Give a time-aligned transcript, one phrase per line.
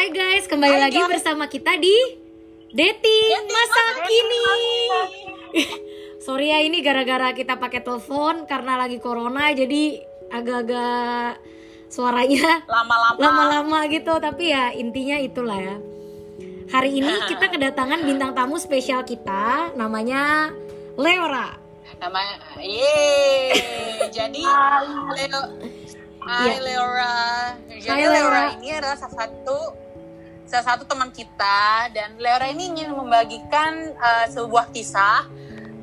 [0.00, 1.12] Hai guys, kembali Hai, lagi guys.
[1.12, 1.92] bersama kita di
[2.72, 4.40] Dating Masa Kini.
[6.24, 10.00] Sorry ya ini gara-gara kita pakai telepon karena lagi corona jadi
[10.32, 11.44] agak-agak
[11.92, 13.20] suaranya Lama-lama.
[13.20, 15.76] lama-lama gitu tapi ya intinya itulah ya.
[16.72, 20.48] Hari ini kita kedatangan bintang tamu spesial kita namanya
[20.96, 21.60] Leora.
[22.00, 23.52] Namanya, yeay.
[24.08, 24.48] Jadi,
[25.12, 25.40] Leo,
[26.24, 26.56] Hai Iya.
[26.64, 27.16] Leora.
[27.68, 28.16] Jadi Hai, Leora.
[28.16, 28.42] Leora.
[28.56, 29.89] ini adalah salah satu
[30.50, 35.30] salah satu teman kita dan Leora ini ingin membagikan eh, sebuah kisah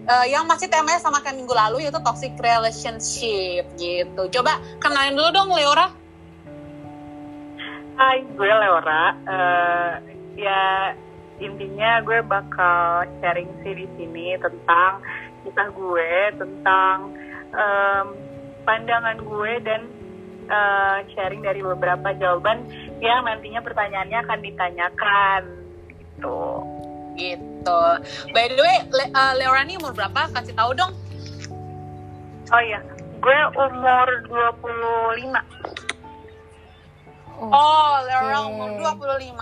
[0.04, 4.24] eh, yang masih temanya sama kayak minggu lalu yaitu toxic relationship gitu.
[4.28, 5.88] Coba kenalin dulu dong Leora.
[7.96, 9.16] Hai, gue Leora.
[9.16, 9.94] Eh,
[10.44, 10.92] ya
[11.40, 15.00] intinya gue bakal sharing sih di sini tentang
[15.48, 17.14] kisah gue, tentang
[17.56, 18.08] em,
[18.68, 19.86] pandangan gue dan
[20.48, 22.66] eh, sharing dari beberapa jawaban
[23.03, 25.42] yang nantinya pertanyaannya akan ditanyakan
[25.92, 26.42] gitu.
[27.17, 27.81] Gitu.
[28.31, 30.31] By the way, Le- eh, Leora ini umur berapa?
[30.31, 30.94] Kasih tahu dong.
[32.48, 32.80] Oh iya,
[33.20, 35.36] gue umur 25.
[37.38, 38.50] Oh, Leora Oke.
[38.50, 39.36] umur 25.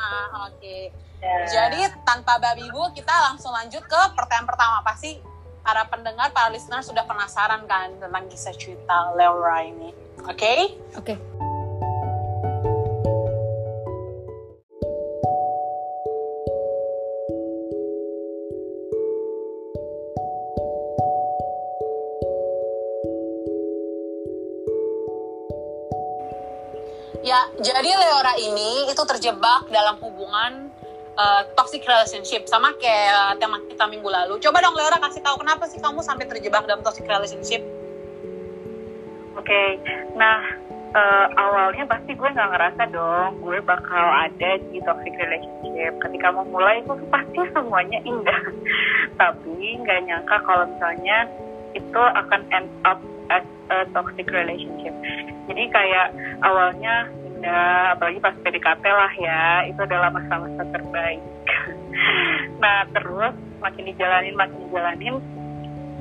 [0.51, 0.77] Oke.
[1.25, 4.77] Jadi tanpa babi bu, kita langsung lanjut ke pertanyaan pertama.
[4.85, 5.17] Pasti
[5.65, 10.04] para pendengar, para listener sudah penasaran kan tentang kisah cerita Leora ini.
[10.23, 10.71] Oke?
[10.95, 11.15] Oke.
[27.25, 30.69] Ya, jadi Leora ini itu terjebak dalam hubungan
[31.17, 34.37] uh, toxic relationship sama kayak tema kita minggu lalu.
[34.37, 37.65] Coba dong Leora kasih tahu kenapa sih kamu sampai terjebak dalam toxic relationship?
[39.45, 39.77] Oke,
[40.17, 40.41] nah
[40.97, 46.01] eh, awalnya pasti gue nggak ngerasa dong gue bakal ada di toxic relationship.
[46.01, 48.41] Ketika mau mulai itu pasti semuanya indah,
[49.21, 51.29] tapi nggak nyangka kalau misalnya
[51.77, 52.97] itu akan end up
[53.29, 54.97] as a toxic relationship.
[55.45, 56.09] Jadi kayak
[56.41, 61.21] awalnya indah, apalagi pas PDKT lah ya, itu adalah masa-masa terbaik.
[62.65, 65.15] nah terus makin dijalanin, makin dijalanin,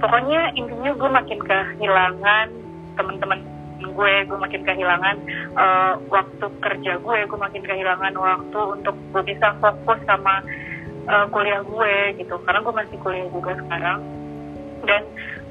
[0.00, 2.63] pokoknya intinya gue makin kehilangan
[2.94, 3.40] teman-teman
[3.84, 5.16] gue gue makin kehilangan
[5.54, 10.40] eh, waktu kerja gue gue makin kehilangan waktu untuk gue bisa fokus sama
[11.08, 12.34] eh, kuliah gue gitu.
[12.44, 14.00] Karena gue masih kuliah juga sekarang.
[14.84, 15.02] Dan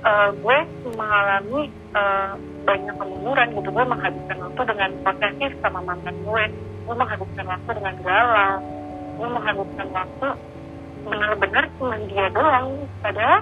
[0.04, 0.58] eh, gue
[0.98, 1.62] mengalami
[1.94, 2.32] eh,
[2.64, 3.70] banyak kemunduran gitu.
[3.70, 6.44] Gue menghabiskan waktu dengan posesif sama mantan gue.
[6.84, 8.56] Gue menghabiskan waktu dengan galau.
[9.14, 10.28] Gue menghabiskan waktu
[11.04, 12.68] benar-benar cuma dia doang.
[13.04, 13.42] Padahal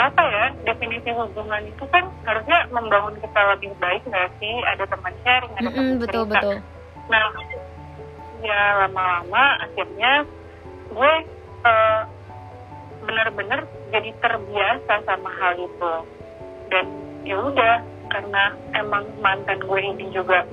[0.00, 5.14] apa ya definisi hubungan itu kan harusnya membangun kita lebih baik nggak sih ada teman
[5.20, 6.40] sharing ada teman betul cerita.
[6.40, 6.56] betul.
[7.12, 7.26] nah
[8.42, 10.12] ya lama-lama akhirnya
[10.90, 11.12] gue
[11.68, 12.02] eh,
[13.02, 13.60] benar-benar
[13.92, 15.94] jadi terbiasa sama hal itu
[16.72, 16.86] dan
[17.28, 17.76] ya udah
[18.08, 18.44] karena
[18.76, 20.44] emang mantan gue ini juga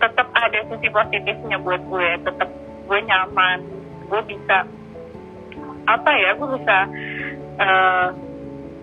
[0.00, 2.48] tetap ada sisi positifnya buat gue tetap
[2.88, 3.58] gue nyaman
[4.08, 4.64] gue bisa
[5.84, 6.78] apa ya gue bisa
[7.60, 8.08] eh,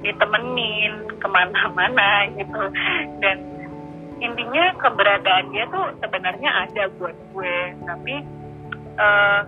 [0.07, 2.63] ditemenin ke mana-mana gitu.
[3.19, 3.37] Dan
[4.23, 7.57] intinya keberadaan dia tuh sebenarnya ada buat gue.
[7.83, 8.15] Tapi
[8.97, 9.41] eh,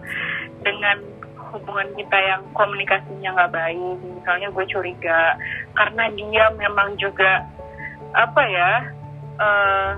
[0.61, 0.97] dengan
[1.49, 5.33] hubungan kita yang komunikasinya nggak baik misalnya gue curiga
[5.73, 7.41] karena dia memang juga
[8.13, 8.71] apa ya
[9.41, 9.91] eh,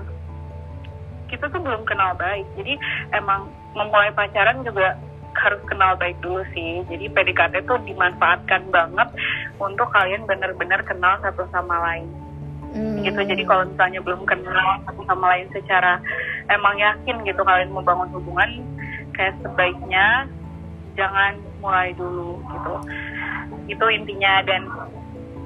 [1.32, 2.44] kita tuh belum kenal baik.
[2.60, 2.76] Jadi
[3.16, 5.00] emang memulai pacaran juga
[5.32, 9.08] harus kenal baik dulu sih jadi PDKT tuh dimanfaatkan banget
[9.56, 12.08] untuk kalian benar-benar kenal satu sama lain
[12.72, 13.04] Hmm.
[13.04, 16.00] gitu jadi kalau misalnya belum kenal satu sama lain secara
[16.48, 18.64] emang yakin gitu kalian mau bangun hubungan
[19.12, 20.24] kayak sebaiknya
[20.96, 22.74] jangan mulai dulu gitu
[23.68, 24.64] itu intinya dan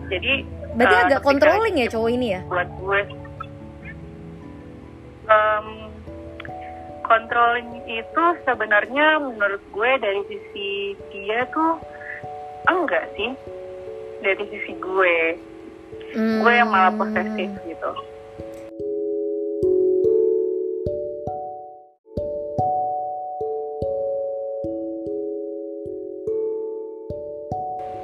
[0.07, 0.47] jadi
[0.79, 2.41] Berarti eh, agak controlling ya cowok ini ya?
[2.47, 3.01] buat gue
[5.27, 5.67] em,
[7.07, 10.71] controlling itu sebenarnya menurut gue dari sisi
[11.15, 11.79] dia tuh
[12.71, 13.33] enggak sih.
[14.23, 15.17] Dari sisi gue.
[16.17, 17.01] Gue yang malah Hmm.
[17.01, 17.93] posesif gitu.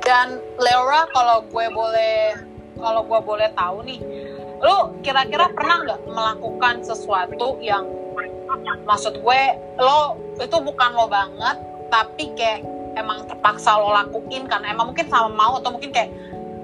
[0.03, 2.35] Dan Leora kalau gue boleh
[2.75, 4.01] kalau gue boleh tahu nih,
[4.59, 4.77] lu
[5.07, 7.87] kira-kira pernah nggak melakukan sesuatu yang
[8.85, 9.43] maksud gue
[9.81, 11.57] lo itu bukan lo banget
[11.93, 12.65] tapi kayak
[12.97, 16.13] emang terpaksa lo lakuin karena emang mungkin sama mau atau mungkin kayak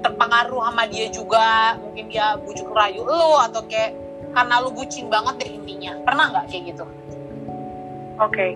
[0.03, 1.77] terpengaruh sama dia juga.
[1.81, 3.95] Mungkin dia bujuk rayu lo atau kayak
[4.33, 5.93] karena lo bucin banget deh intinya.
[6.07, 6.85] Pernah nggak kayak gitu?
[8.23, 8.47] Oke.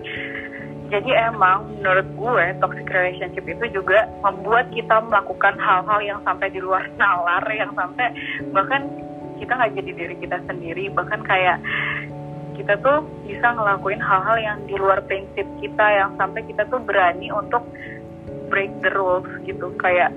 [0.91, 6.61] Jadi emang menurut gue toxic relationship itu juga membuat kita melakukan hal-hal yang sampai di
[6.61, 8.13] luar nalar, yang sampai
[8.53, 8.85] bahkan
[9.41, 11.57] kita nggak jadi diri kita sendiri, bahkan kayak
[12.53, 17.29] kita tuh bisa ngelakuin hal-hal yang di luar prinsip kita, yang sampai kita tuh berani
[17.33, 17.61] untuk
[18.47, 19.73] break the rules gitu.
[19.81, 20.13] Kayak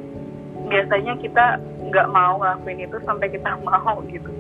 [0.68, 1.44] biasanya kita
[1.90, 4.30] nggak mau ngelakuin itu sampai kita mau gitu.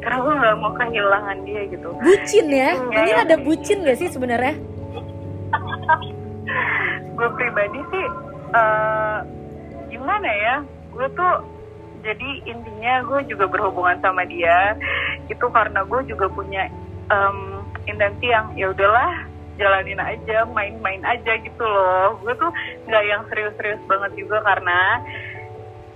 [0.00, 1.88] Karena gue nggak mau kehilangan dia gitu.
[1.98, 3.24] bucin ya Iya, ini iya.
[3.26, 4.54] ada bucin gak sih sebenarnya
[7.18, 8.06] gue pribadi sih
[8.54, 9.18] eh,
[9.90, 10.56] gimana ya
[10.94, 11.34] gue tuh
[12.06, 14.78] jadi intinya gue juga berhubungan sama dia
[15.26, 16.70] itu karena gue juga punya
[17.06, 17.38] em,
[17.86, 19.12] intensi yang ya udahlah
[19.56, 22.50] jalanin aja main-main aja gitu loh gue tuh
[22.84, 25.00] nggak yang serius-serius banget juga karena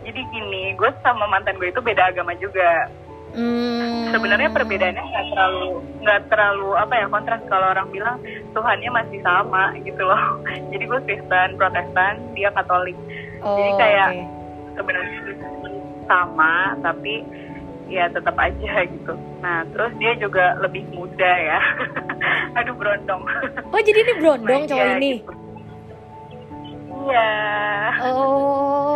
[0.00, 2.88] jadi gini gue sama mantan gue itu beda agama juga
[3.30, 4.10] Hmm.
[4.10, 5.70] sebenarnya perbedaannya nggak terlalu
[6.02, 8.18] nggak terlalu apa ya kontras kalau orang bilang
[8.50, 10.42] Tuhannya masih sama gitu loh
[10.74, 12.98] jadi gue Kristen Protestan dia Katolik
[13.40, 14.24] Oh, jadi kayak oke.
[14.76, 15.20] sebenarnya
[16.10, 17.22] sama tapi
[17.90, 19.12] ya tetap aja gitu.
[19.42, 21.58] Nah terus dia juga lebih muda ya.
[22.62, 23.22] Aduh berondong.
[23.68, 25.10] Oh jadi ini brondong Nah, cowok iya, ini?
[25.18, 25.32] gitu.
[27.04, 27.30] iya.
[28.06, 28.94] Oh.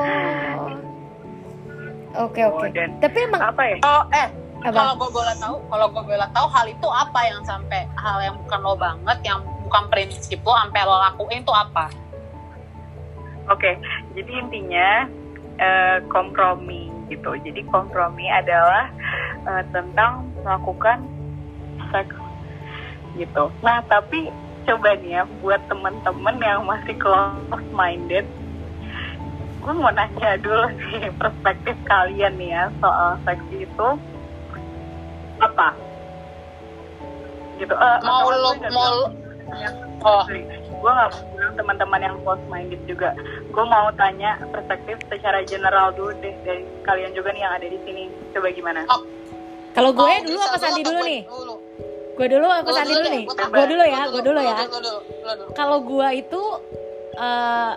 [2.15, 2.63] Oke oke.
[2.63, 3.77] Oh, dan- tapi emang apa ya?
[3.83, 4.29] Oh, eh,
[4.63, 8.39] kalau gue boleh tahu, kalau gue boleh tahu hal itu apa yang sampai hal yang
[8.39, 11.91] bukan lo banget, yang bukan prinsip lo, sampai lo lakuin itu apa?
[13.51, 13.75] Oke,
[14.15, 15.11] jadi intinya
[15.59, 17.31] eh, kompromi gitu.
[17.41, 18.89] Jadi kompromi adalah
[19.49, 21.05] eh, tentang melakukan
[21.93, 22.17] seks
[23.15, 23.51] gitu.
[23.63, 24.31] Nah, tapi
[24.65, 28.27] coba nih ya buat temen-temen yang masih close minded,
[29.61, 33.89] gue mau nanya dulu nih perspektif kalian nih ya soal seks itu
[35.41, 35.69] apa?
[37.61, 37.71] Gitu.
[37.71, 39.07] Eh, Mau lo, mau lo,
[40.03, 40.25] oh,
[40.85, 43.17] gue nggak mau bilang teman-teman yang close minded juga.
[43.49, 47.79] Gue mau tanya perspektif secara general dulu deh dari kalian juga nih yang ada di
[47.89, 48.13] sini.
[48.37, 48.85] Coba gimana?
[49.73, 51.23] Kalau gue mau dulu apa Santi atau dulu nih?
[51.25, 51.55] Dulu.
[52.15, 53.25] gue dulu apa Lo Santi dulu nih?
[53.33, 53.83] gue dulu.
[53.89, 54.57] ya gue dulu ya.
[55.57, 56.43] Kalau gue itu
[57.17, 57.73] eh,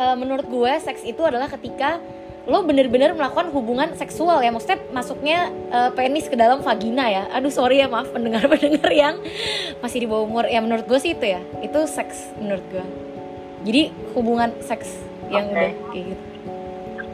[0.00, 2.00] eh, menurut gue seks itu adalah ketika
[2.48, 4.48] lo bener-bener melakukan hubungan seksual ya.
[4.48, 7.28] Maksudnya masuknya eh, penis ke dalam vagina ya.
[7.36, 9.20] Aduh sorry ya maaf pendengar-pendengar yang
[9.84, 10.44] masih di bawah umur.
[10.48, 11.44] Ya menurut gue sih itu ya.
[11.60, 13.08] Itu seks menurut gue
[13.66, 14.86] jadi hubungan seks
[15.32, 15.54] yang Oke.
[15.54, 16.24] udah kayak gitu.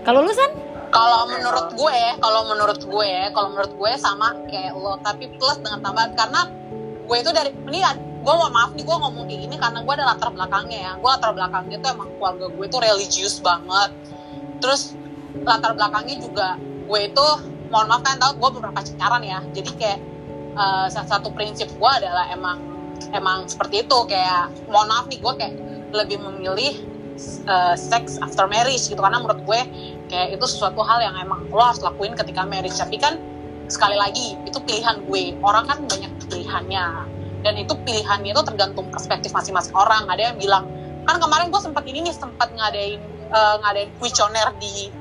[0.05, 0.53] Kalau lu san?
[0.95, 5.83] Kalau menurut gue, kalau menurut gue, kalau menurut gue sama kayak lo, tapi plus dengan
[5.83, 6.47] tambahan karena
[7.05, 7.83] gue itu dari ini
[8.25, 10.93] gue mohon maaf nih gue ngomong kayak gini karena gue ada latar belakangnya ya.
[11.01, 13.91] Gue latar belakangnya tuh emang keluarga gue tuh religius banget.
[14.63, 14.95] Terus
[15.45, 16.49] latar belakangnya juga
[16.85, 17.27] gue itu
[17.73, 19.41] mohon maaf kan tahu gue beberapa pacaran ya.
[19.51, 20.01] Jadi kayak
[20.93, 22.61] salah satu prinsip gue adalah emang
[23.11, 23.99] emang seperti itu.
[24.07, 25.55] Kayak mohon maaf nih gue kayak
[25.95, 26.75] lebih memilih
[27.49, 29.01] eh, sex after marriage gitu.
[29.01, 29.61] Karena menurut gue
[30.13, 32.77] kayak itu sesuatu hal yang emang lo harus lakuin ketika marriage.
[32.77, 33.19] Tapi kan
[33.67, 35.35] sekali lagi itu pilihan gue.
[35.43, 37.11] Orang kan banyak pilihannya.
[37.45, 40.07] Dan itu pilihannya itu tergantung perspektif masing-masing orang.
[40.09, 40.65] Ada yang bilang
[41.05, 43.03] kan kemarin gue sempat ini nih sempat ngadain
[43.35, 44.95] eh, ngadain kuesioner di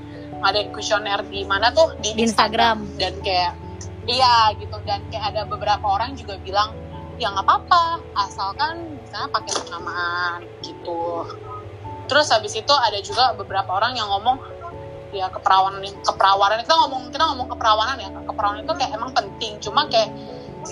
[0.43, 1.95] ngadain kuesioner di mana tuh?
[2.03, 2.99] Di, Di Instagram.
[2.99, 3.55] dan kayak
[4.05, 4.75] iya gitu.
[4.83, 6.75] Dan kayak ada beberapa orang juga bilang
[7.17, 8.03] ya nggak apa-apa.
[8.19, 11.23] Asalkan misalnya pakai penamaan gitu.
[12.11, 14.37] Terus habis itu ada juga beberapa orang yang ngomong
[15.13, 18.09] ya keperawanan keperawanan kita ngomong kita ngomong keperawanan ya.
[18.27, 19.53] Keperawanan itu kayak emang penting.
[19.63, 20.11] Cuma kayak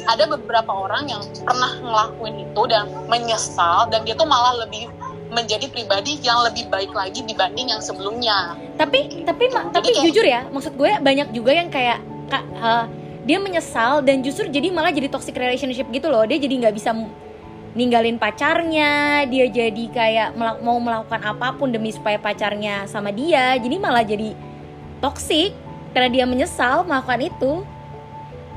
[0.08, 4.88] ada beberapa orang yang pernah ngelakuin itu dan menyesal dan dia tuh malah lebih
[5.32, 8.60] menjadi pribadi yang lebih baik lagi dibanding yang sebelumnya.
[8.76, 11.98] Tapi tapi ma- tapi kayak- jujur ya maksud gue banyak juga yang kayak
[12.28, 12.86] ka- eh,
[13.24, 16.28] dia menyesal dan justru jadi malah jadi toxic relationship gitu loh.
[16.28, 16.92] Dia jadi nggak bisa
[17.72, 23.56] ninggalin pacarnya dia jadi kayak melak- mau melakukan apa pun demi supaya pacarnya sama dia
[23.56, 24.36] jadi malah jadi
[25.00, 25.56] toxic
[25.92, 27.64] karena dia menyesal melakukan itu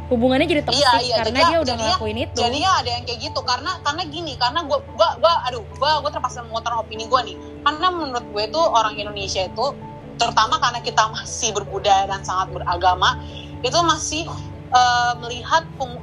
[0.04, 2.36] hubungannya jadi toxic Iya, iya, karena jadinya- dia udah jadinya- ngelakuin itu.
[2.36, 6.10] jadinya ada yang kayak gitu karena karena gini karena gue gua gua aduh gua gua
[6.12, 7.36] terpaksa mengutarakan opini gue nih.
[7.62, 9.66] Karena menurut gue itu orang Indonesia itu
[10.14, 13.16] terutama karena kita masih berbudaya dan sangat beragama
[13.60, 14.28] itu masih
[14.70, 15.62] eh, melihat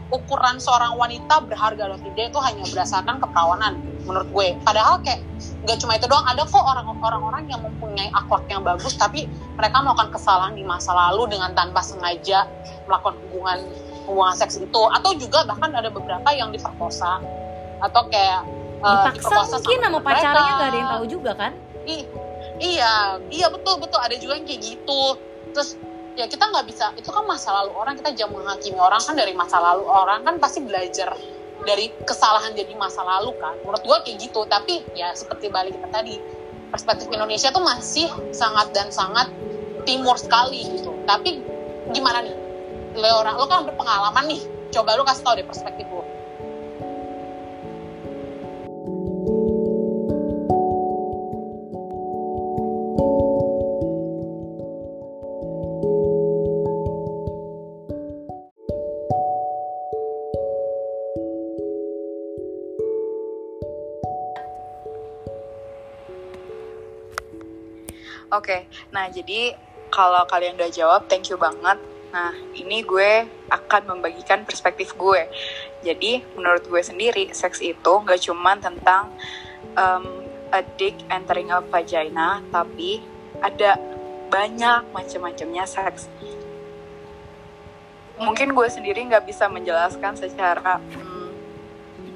[0.10, 4.48] ukuran seorang wanita berharga atau tidak itu hanya berdasarkan keperawanan menurut gue.
[4.63, 5.20] Padahal kayak
[5.62, 9.77] nggak cuma itu doang ada kok orang orang-orang yang mempunyai akhlak yang bagus tapi mereka
[9.77, 12.48] melakukan kesalahan di masa lalu dengan tanpa sengaja
[12.88, 13.60] melakukan hubungan
[14.12, 17.24] hubungan seks itu atau juga bahkan ada beberapa yang diperkosa
[17.82, 18.44] atau kayak
[18.84, 20.08] eh, dipaksa mungkin sama mereka.
[20.12, 21.51] pacarnya nggak ada yang tahu juga kan?
[21.88, 22.10] I-
[22.60, 22.94] iya
[23.32, 25.01] iya betul betul ada juga yang kayak gitu.
[25.56, 25.80] Terus
[26.20, 29.32] ya kita nggak bisa itu kan masa lalu orang kita jangan menghakimi orang kan dari
[29.32, 31.15] masa lalu orang kan pasti belajar
[31.63, 33.56] dari kesalahan jadi masa lalu kan.
[33.63, 36.20] Menurut gue kayak gitu tapi ya seperti balik kita tadi
[36.68, 39.32] perspektif Indonesia tuh masih sangat dan sangat
[39.88, 40.91] timur sekali gitu.
[41.08, 41.41] Tapi
[41.91, 42.41] gimana nih
[42.92, 46.04] Leora lo kan berpengalaman nih coba lo kasih tau deh perspektif lo
[68.32, 68.64] Oke,
[68.96, 69.52] nah jadi
[69.92, 71.76] kalau kalian udah jawab, thank you banget.
[72.12, 75.32] Nah, ini gue akan membagikan perspektif gue.
[75.80, 79.15] Jadi, menurut gue sendiri, seks itu nggak cuma tentang
[79.80, 83.00] um, a dick entering a vagina, tapi
[83.39, 83.80] ada
[84.27, 86.12] banyak macam-macamnya seks.
[88.20, 91.32] Mungkin gue sendiri nggak bisa menjelaskan secara hmm,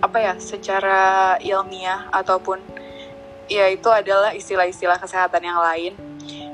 [0.03, 2.59] apa ya, secara ilmiah ataupun
[3.47, 5.93] ya itu adalah istilah-istilah kesehatan yang lain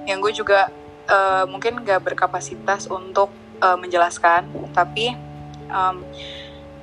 [0.05, 0.67] yang gue juga
[1.12, 5.13] uh, mungkin gak berkapasitas untuk uh, menjelaskan tapi
[5.68, 6.01] um,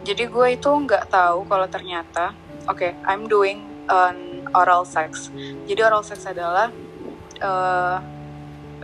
[0.05, 2.37] jadi gue itu nggak tahu kalau ternyata
[2.71, 5.33] oke okay, I'm doing an oral sex
[5.67, 6.71] jadi oral sex adalah
[7.41, 7.99] uh,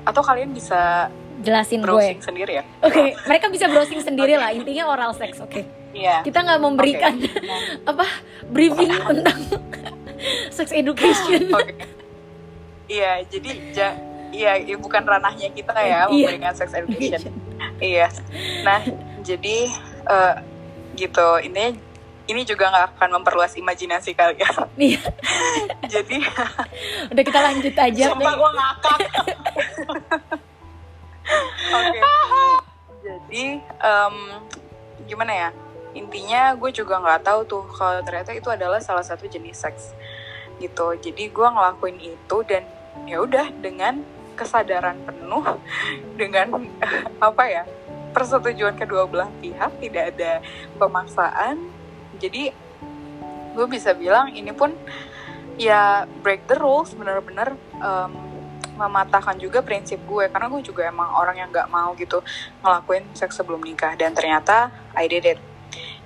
[0.05, 1.09] atau kalian bisa
[1.41, 5.39] jelasin browsing gue sendiri ya oke okay, mereka bisa browsing sendiri lah intinya oral sex
[5.39, 5.65] oke okay.
[5.95, 6.27] Iya.
[6.27, 7.87] kita nggak memberikan okay.
[7.95, 8.07] apa
[8.51, 9.41] briefing tentang
[10.57, 11.51] sex education.
[11.53, 11.77] Okay.
[12.85, 13.89] Iya, jadi ja,
[14.35, 16.27] iya ya, bukan ranahnya kita ya Iya.
[16.27, 17.31] memberikan sex education.
[17.79, 18.11] iya.
[18.67, 18.83] Nah,
[19.23, 19.71] jadi
[20.05, 20.35] eh,
[20.95, 21.29] gitu.
[21.41, 21.79] Ini
[22.25, 24.49] ini juga nggak akan memperluas imajinasi kalian.
[24.75, 25.03] Iya,
[25.93, 26.19] jadi
[27.13, 28.05] udah kita lanjut aja.
[28.11, 28.99] Sumpah gue ngakak
[31.75, 32.01] Oke.
[33.05, 34.15] Jadi em,
[35.05, 35.51] gimana ya?
[35.95, 39.93] Intinya gue juga nggak tahu tuh kalau ternyata itu adalah salah satu jenis seks
[40.59, 40.97] gitu.
[40.97, 42.65] Jadi gue ngelakuin itu dan
[43.05, 44.01] ya udah dengan
[44.35, 45.59] kesadaran penuh
[46.19, 46.69] dengan
[47.31, 47.65] apa ya
[48.15, 50.39] persetujuan kedua belah pihak tidak ada
[50.79, 51.59] pemaksaan.
[52.23, 52.55] Jadi
[53.55, 54.71] gue bisa bilang ini pun
[55.59, 58.13] ya break the rules bener-bener em,
[58.79, 60.31] mematahkan juga prinsip gue.
[60.31, 62.23] Karena gue juga emang orang yang nggak mau gitu
[62.63, 63.99] ngelakuin seks sebelum nikah.
[63.99, 65.43] Dan ternyata I did it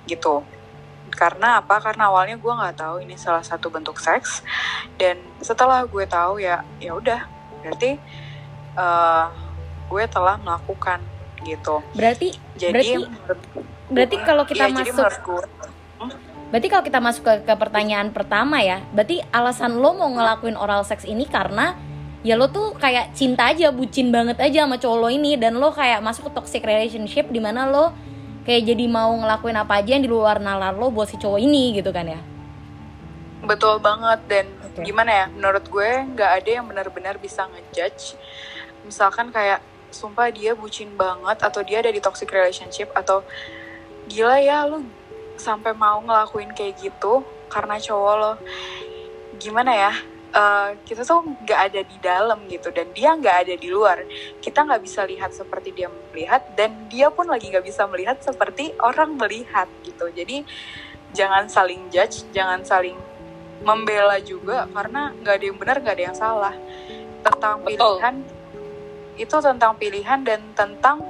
[0.09, 0.41] gitu.
[1.13, 1.77] Karena apa?
[1.77, 4.41] Karena awalnya gue nggak tahu ini salah satu bentuk seks.
[4.97, 7.91] Dan setelah gue tahu ya ya udah berarti
[8.75, 9.25] eh,
[9.89, 10.99] gue telah melakukan
[11.41, 13.07] gitu Berarti jadi Berarti-
[13.89, 15.43] berarti kalau kita jadi masuk gue
[16.49, 20.81] berarti kalau kita masuk ke, ke pertanyaan pertama ya, berarti alasan lo mau ngelakuin oral
[20.81, 21.77] seks ini karena
[22.25, 25.69] ya lo tuh kayak cinta aja, bucin banget aja sama cowok lo ini dan lo
[25.69, 27.93] kayak masuk ke toxic relationship di mana lo
[28.49, 31.77] kayak jadi mau ngelakuin apa aja yang di luar nalar lo buat si cowok ini
[31.77, 32.17] gitu kan ya.
[33.45, 34.45] Betul banget dan
[34.79, 34.87] Oke.
[34.87, 38.15] gimana ya menurut gue nggak ada yang benar-benar bisa ngejudge.
[38.87, 39.59] Misalkan kayak
[39.91, 43.25] sumpah dia bucin banget atau dia ada di toxic relationship atau
[44.07, 44.85] gila ya lu
[45.35, 47.21] sampai mau ngelakuin kayak gitu
[47.51, 48.33] karena cowok lo.
[49.35, 49.93] Gimana ya
[50.29, 54.07] eh, kita tuh nggak ada di dalam gitu dan dia nggak ada di luar.
[54.39, 58.71] Kita nggak bisa lihat seperti dia melihat dan dia pun lagi nggak bisa melihat seperti
[58.79, 60.07] orang melihat gitu.
[60.13, 60.47] Jadi
[61.13, 62.95] jangan saling judge jangan saling
[63.59, 66.53] membela juga karena nggak ada yang benar nggak ada yang salah
[67.19, 67.99] tentang Betul.
[67.99, 68.15] pilihan
[69.15, 71.03] itu tentang pilihan dan tentang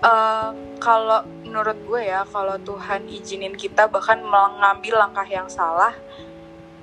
[0.00, 5.94] eh, kalau menurut gue ya kalau Tuhan izinin kita bahkan mengambil langkah yang salah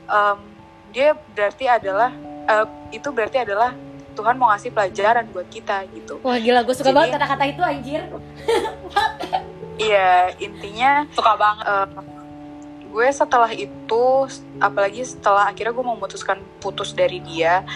[0.05, 0.39] em,
[0.89, 2.11] dia berarti adalah
[2.45, 3.75] eh, itu berarti adalah
[4.15, 7.61] Tuhan mau ngasih pelajaran buat kita gitu Wah gila, gue suka Jadi- banget kata-kata itu
[7.61, 8.01] anjir.
[9.77, 11.87] iya intinya suka banget Eh,
[12.95, 14.03] gue setelah itu
[14.63, 17.67] apalagi setelah akhirnya gue memutuskan putus dari dia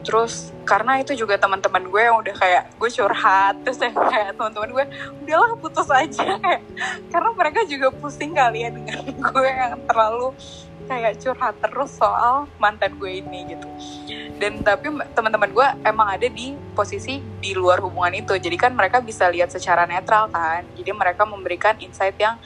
[0.00, 4.70] terus karena itu juga teman-teman gue yang udah kayak gue curhat terus yang kayak teman-teman
[4.72, 4.84] gue
[5.28, 6.40] udahlah putus aja.
[7.12, 10.32] Karena mereka juga pusing kali ya dengan gue yang terlalu
[10.88, 13.68] kayak curhat terus soal mantan gue ini gitu.
[14.40, 18.32] Dan tapi teman-teman gue emang ada di posisi di luar hubungan itu.
[18.40, 20.64] Jadi kan mereka bisa lihat secara netral kan.
[20.80, 22.40] Jadi mereka memberikan insight yang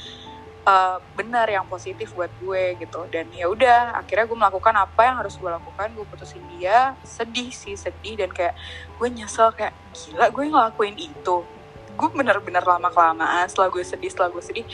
[0.64, 3.06] uh, benar yang positif buat gue gitu.
[3.12, 6.96] Dan ya udah akhirnya gue melakukan apa yang harus gue lakukan gue putusin dia.
[7.04, 8.24] Sedih sih sedih.
[8.24, 8.56] Dan kayak
[8.98, 11.36] gue nyesel kayak gila gue ngelakuin itu.
[11.94, 14.66] Gue bener-bener lama kelamaan setelah gue sedih setelah gue sedih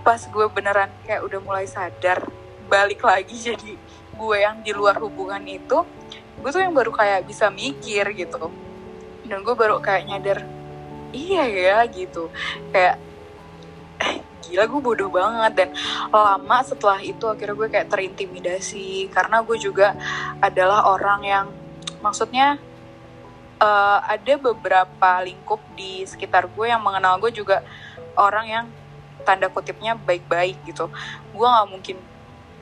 [0.00, 2.24] pas gue beneran kayak udah mulai sadar
[2.70, 3.74] balik lagi jadi
[4.16, 5.84] gue yang di luar hubungan itu
[6.40, 8.48] gue tuh yang baru kayak bisa mikir gitu.
[9.26, 10.38] Dan gue baru kayak nyadar
[11.10, 12.30] iya ya gitu.
[12.70, 13.09] Kayak
[14.46, 15.52] gila gue bodoh banget.
[15.54, 15.68] Dan
[16.10, 19.08] lama setelah itu akhirnya gue kayak terintimidasi.
[19.12, 19.94] Karena gue juga
[20.40, 21.46] adalah orang yang
[22.00, 22.56] maksudnya
[23.60, 27.62] eh, ada beberapa lingkup di sekitar gue yang mengenal gue juga
[28.16, 28.64] orang yang
[29.22, 30.88] tanda kutipnya baik-baik gitu.
[31.36, 31.96] Gue nggak mungkin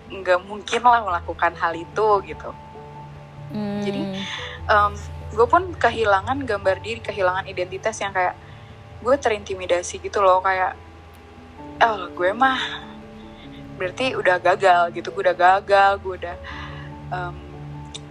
[0.09, 2.51] nggak mungkin lah melakukan hal itu gitu.
[3.49, 3.81] Hmm.
[3.81, 4.03] Jadi,
[4.69, 4.93] um,
[5.33, 8.37] gue pun kehilangan gambar diri kehilangan identitas yang kayak
[9.05, 10.41] gue terintimidasi gitu loh.
[10.41, 10.77] Kayak
[11.79, 12.61] oh gue mah
[13.79, 16.37] berarti udah gagal gitu gue udah gagal gue udah
[17.15, 17.35] um,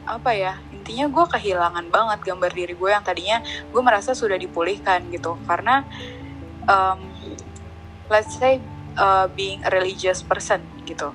[0.08, 5.04] apa ya intinya gue kehilangan banget gambar diri gue yang tadinya gue merasa sudah dipulihkan
[5.12, 5.36] gitu.
[5.44, 5.84] Karena
[6.64, 7.04] um,
[8.08, 8.64] let's say
[8.96, 11.12] uh, being a religious person gitu.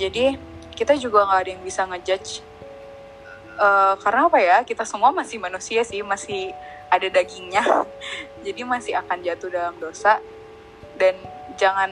[0.00, 0.40] Jadi
[0.72, 2.40] kita juga nggak ada yang bisa ngejudge
[3.54, 6.50] Eh, karena apa ya kita semua masih manusia sih masih
[6.90, 7.62] ada dagingnya.
[8.46, 10.18] Jadi masih akan jatuh dalam dosa
[10.98, 11.14] dan
[11.54, 11.90] jangan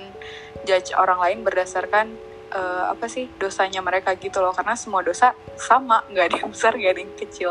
[0.67, 2.15] judge orang lain berdasarkan
[2.53, 6.73] eh, apa sih dosanya mereka gitu loh karena semua dosa sama nggak ada yang besar
[6.75, 7.51] nggak ada yang kecil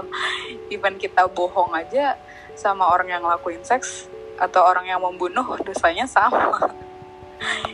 [0.71, 2.15] even kita bohong aja
[2.55, 6.71] sama orang yang ngelakuin seks atau orang yang membunuh dosanya sama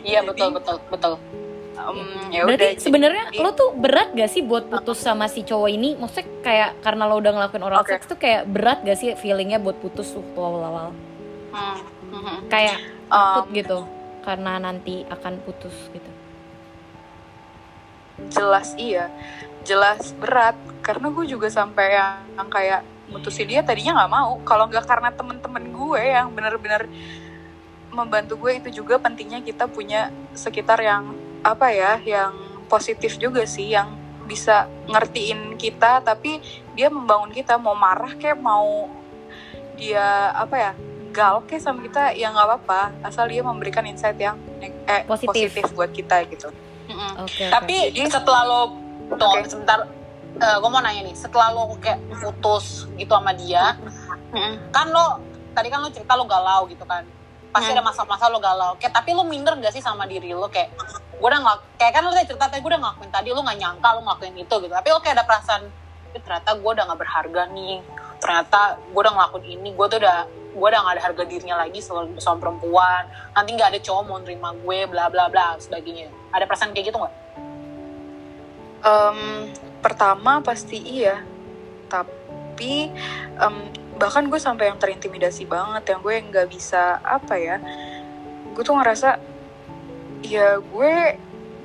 [0.04, 1.16] iya Jadi- betul betul betul
[1.78, 5.70] Em, ya udah Berarti sebenarnya lo tuh berat gak sih buat putus sama si cowok
[5.70, 5.94] ini?
[5.94, 7.94] Maksudnya kayak karena lo udah ngelakuin oral Oke.
[7.94, 10.90] sex tuh kayak berat gak sih feelingnya buat putus waktu awal-awal?
[11.54, 11.78] Hmm,
[12.18, 12.40] hmm, hmm.
[12.50, 13.80] Kayak takut gitu
[14.28, 16.12] karena nanti akan putus gitu.
[18.34, 19.14] jelas iya
[19.64, 24.68] jelas berat karena gue juga sampai yang, yang kayak mutusin dia tadinya nggak mau kalau
[24.68, 26.90] nggak karena temen-temen gue yang benar-benar
[27.94, 32.34] membantu gue itu juga pentingnya kita punya sekitar yang apa ya yang
[32.68, 33.96] positif juga sih yang
[34.28, 36.44] bisa ngertiin kita tapi
[36.76, 38.92] dia membangun kita mau marah kayak mau
[39.80, 40.72] dia apa ya
[41.18, 45.50] gal kayak sama kita ya nggak apa-apa asal dia memberikan insight yang eh, Positif.
[45.50, 46.54] positif buat kita gitu
[46.88, 47.12] Mm-mm.
[47.20, 47.42] Oke.
[47.42, 47.46] oke.
[47.50, 48.62] tapi Jadi- setelah lo
[49.12, 49.50] tunggu Oke.
[49.50, 49.80] sebentar
[50.38, 53.74] gue mau nanya nih setelah lo kayak putus gitu sama dia
[54.30, 54.70] Mm-mm.
[54.70, 55.18] kan lo
[55.52, 57.02] tadi kan lo cerita lo galau gitu kan
[57.48, 57.76] pasti Hmm.
[57.76, 60.70] ada masa-masa lo galau kayak tapi lo minder gak sih sama diri lo kayak
[61.12, 63.58] gue udah ngelak kayak kan lo tadi cerita tadi gue udah ngelakuin tadi lo nggak
[63.58, 65.64] nyangka lo ngelakuin itu gitu tapi lo kayak ada perasaan
[66.08, 67.76] "Eh, ternyata gue udah nggak berharga nih
[68.18, 70.20] ternyata gue udah ngelakuin ini gue tuh udah
[70.58, 73.06] gue udah gak ada harga dirinya lagi sama, sama perempuan.
[73.38, 76.10] Nanti nggak ada cowok mau nerima gue bla bla bla sebagainya.
[76.34, 77.16] Ada perasaan kayak gitu nggak?
[78.82, 79.20] Em,
[79.86, 81.22] pertama pasti iya.
[81.86, 82.90] Tapi
[83.38, 83.56] em,
[84.02, 87.58] bahkan gue sampai yang terintimidasi banget yang gue nggak bisa apa ya
[88.54, 89.18] gue tuh ngerasa
[90.26, 90.94] ya gue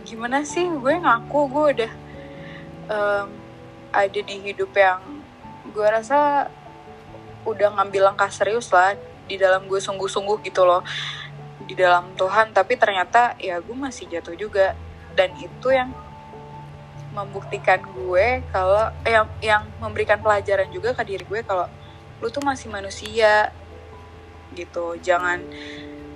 [0.05, 0.69] gimana sih?
[0.69, 1.93] Gue ngaku gue udah
[2.93, 3.29] em,
[3.93, 5.01] ada di hidup yang
[5.73, 6.49] gue rasa
[7.43, 8.95] udah ngambil langkah serius lah
[9.27, 10.85] di dalam gue sungguh-sungguh gitu loh.
[11.67, 14.77] Di dalam Tuhan tapi ternyata ya gue masih jatuh juga.
[15.13, 15.93] Dan itu yang
[17.13, 21.69] membuktikan gue kalau yang yang memberikan pelajaran juga ke diri gue kalau
[22.25, 23.53] lu tuh masih manusia
[24.55, 24.97] gitu.
[25.01, 25.43] Jangan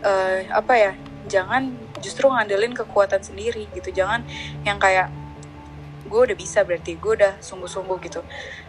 [0.05, 0.93] eh, apa ya
[1.27, 3.91] jangan justru ngandelin kekuatan sendiri gitu.
[3.93, 4.25] Jangan
[4.63, 5.11] yang kayak
[6.07, 8.21] gue udah bisa berarti gue udah sungguh-sungguh gitu.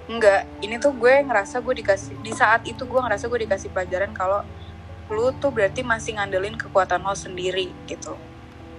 [0.10, 4.12] Enggak ini tuh gue ngerasa gue dikasih di saat itu gue ngerasa gue dikasih pelajaran
[4.12, 4.42] kalau
[5.08, 8.18] lu tuh berarti masih ngandelin kekuatan lo sendiri gitu.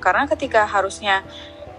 [0.03, 1.25] Karena ketika harusnya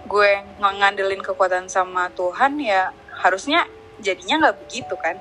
[0.08, 2.90] gue ng- ngandelin kekuatan sama Tuhan ya
[3.20, 3.68] harusnya
[4.02, 5.16] jadinya nggak begitu kan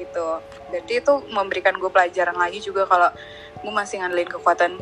[0.00, 0.26] gitu.
[0.72, 3.12] Berarti itu memberikan gue pelajaran lagi juga kalau
[3.60, 4.80] gue masih ngandelin kekuatan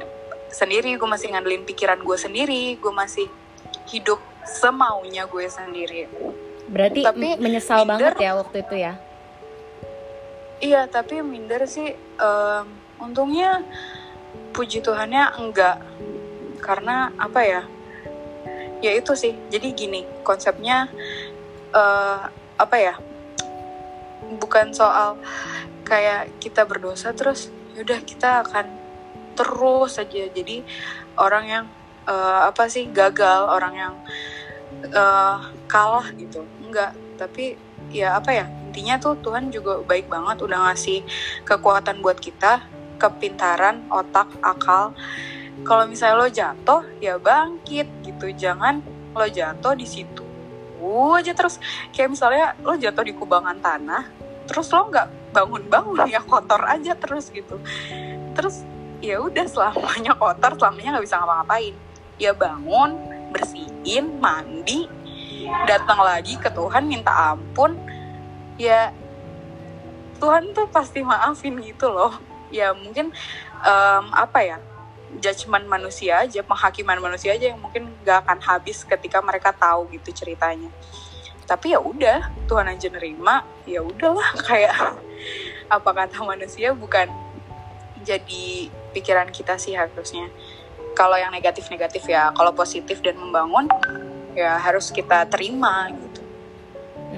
[0.51, 3.31] sendiri gue masih ngandelin pikiran gue sendiri gue masih
[3.91, 6.07] hidup semaunya gue sendiri.
[6.71, 8.95] Berarti Tapi menyesal minder- banget ya waktu itu ya.
[10.61, 12.67] iya tapi minder sih em,
[13.01, 13.65] untungnya
[14.53, 15.81] puji Tuhannya enggak.
[16.61, 17.63] Karena apa ya?
[18.81, 20.89] Ya itu sih jadi gini konsepnya
[21.73, 22.21] eh
[22.61, 22.95] apa ya?
[24.37, 25.17] Bukan soal
[25.83, 28.67] kayak kita berdosa terus yaudah kita akan
[29.35, 30.63] terus saja jadi
[31.17, 31.65] orang yang
[32.07, 33.95] eh, apa sih gagal orang yang
[34.87, 35.37] eh,
[35.67, 36.45] kalah gitu.
[36.65, 37.59] Enggak tapi
[37.93, 41.03] ya apa ya intinya tuh Tuhan juga baik banget udah ngasih
[41.43, 42.65] kekuatan buat kita
[43.03, 44.95] kepintaran otak akal.
[45.61, 48.33] Kalau misalnya lo jatuh ya bangkit gitu.
[48.33, 48.81] Jangan
[49.13, 50.25] lo jatuh di situ
[51.17, 51.61] aja terus.
[51.93, 54.05] Kayak misalnya lo jatuh di kubangan tanah
[54.49, 57.61] terus lo nggak bangun-bangun ya kotor aja terus gitu.
[58.33, 58.65] Terus
[59.01, 61.75] ya udah selamanya kotor selamanya nggak bisa ngapa-ngapain
[62.21, 63.01] ya bangun
[63.33, 64.85] bersihin mandi
[65.65, 67.75] datang lagi ke Tuhan minta ampun.
[68.61, 68.93] Ya
[70.21, 72.13] Tuhan tuh pasti maafin gitu loh.
[72.53, 73.09] Ya mungkin
[73.65, 74.59] em, apa ya
[75.19, 80.13] judgement manusia aja penghakiman manusia aja yang mungkin gak akan habis ketika mereka tahu gitu
[80.13, 80.69] ceritanya.
[81.49, 84.29] Tapi ya udah Tuhan aja nerima ya udahlah.
[84.49, 85.01] Kayak
[85.73, 87.09] apa kata manusia bukan
[88.05, 90.29] jadi pikiran kita sih harusnya
[91.01, 93.65] kalau yang negatif-negatif ya kalau positif dan membangun
[94.37, 96.21] ya harus kita terima gitu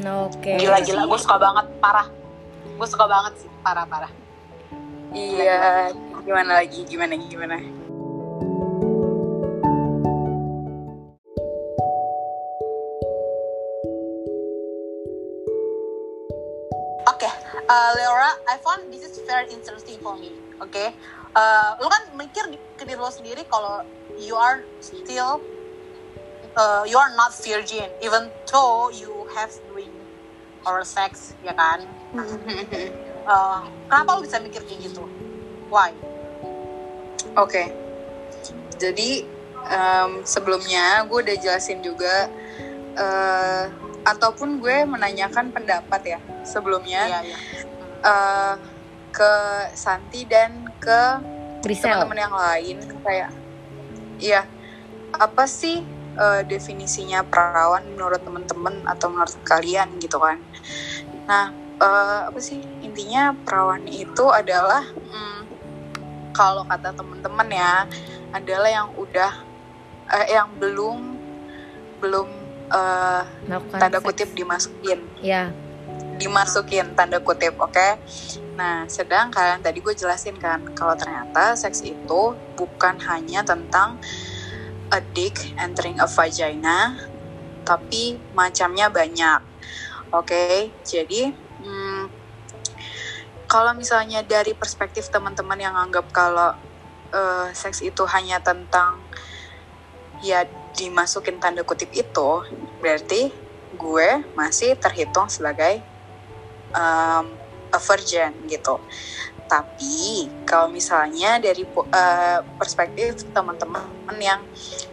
[0.03, 0.59] Oke.
[0.59, 2.11] Gila-gila, gue suka banget, parah.
[2.75, 4.11] Gue suka banget sih, parah-parah.
[5.13, 5.93] iya
[6.25, 7.57] gimana lagi gimana gimana
[17.03, 17.29] Oke,
[17.67, 20.35] uh, Leora, I found this is very interesting for me.
[20.63, 20.95] Oke,
[21.33, 23.81] Uh, lu kan mikir di, ke diri lo sendiri kalau
[24.21, 25.41] you are still,
[26.57, 29.89] uh, you are not virgin, even though you have doing
[30.69, 31.89] oral sex, ya kan?
[33.25, 35.09] Uh, kenapa lu bisa mikir kayak gitu?
[35.73, 35.97] Why?
[37.41, 37.73] Oke.
[38.77, 39.25] Jadi
[39.71, 42.27] em, sebelumnya gue udah jelasin juga
[42.99, 43.65] eh,
[44.03, 47.37] ataupun gue menanyakan pendapat ya sebelumnya Iya, iya.
[48.03, 48.55] eh,
[49.15, 49.33] ke
[49.79, 51.03] Santi dan ke
[52.03, 53.31] teman-teman yang lain kayak
[54.19, 54.43] iya
[55.15, 55.87] apa sih
[56.19, 60.43] eh, definisinya perawan menurut teman-teman atau menurut kalian gitu kan
[61.31, 65.41] nah eh, apa sih intinya perawan itu adalah hmm,
[66.35, 67.87] kalau kata teman-teman ya
[68.35, 69.33] adalah yang udah
[70.11, 71.15] eh, yang belum
[72.03, 72.29] belum
[73.47, 74.07] Melakukan tanda seks.
[74.09, 75.53] kutip dimasukin Ya.
[76.23, 77.99] Dimasukin tanda kutip oke?
[78.55, 82.23] Nah sedangkan tadi gue jelasin kan kalau ternyata seks itu
[82.55, 83.99] bukan hanya tentang
[84.95, 86.95] a dick entering a vagina
[87.67, 89.41] tapi macamnya banyak
[90.15, 90.47] oke?
[90.87, 92.03] Jadi hmm,
[93.51, 96.55] kalau misalnya dari perspektif teman-teman yang anggap kalau
[97.11, 99.03] eh, seks itu hanya tentang
[100.23, 100.47] ya
[100.79, 102.31] dimasukin tanda kutip itu
[102.81, 103.29] berarti
[103.73, 105.92] gue masih terhitung sebagai
[106.77, 107.25] um,
[107.73, 108.77] a virgin gitu.
[109.49, 113.85] Tapi kalau misalnya dari eh, perspektif teman-teman
[114.17, 114.41] yang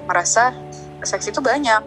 [0.04, 0.52] merasa
[1.00, 1.80] seks itu banyak,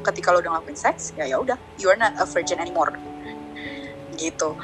[0.00, 2.96] ketika lo udah ngelakuin seks, ya ya udah, you are not a virgin anymore.
[4.16, 4.56] Gitu.